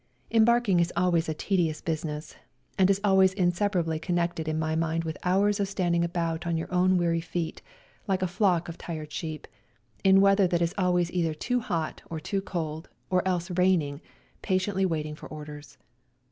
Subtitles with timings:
[0.31, 2.35] Embarking is always a tedious business,
[2.75, 6.73] and is always inseparably connected in my mind with hours of standing about on your
[6.73, 7.61] own weary feet,
[8.07, 9.47] like a flock of tired sheep,
[10.03, 14.01] in weather that is always either too hot or too cold, or else raining,
[14.41, 15.77] patiently waiting for orders.